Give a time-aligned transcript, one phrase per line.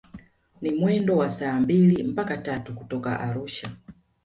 [0.61, 3.71] Ni mwendo wa saa mbili mpaka tatu kutoka Arusha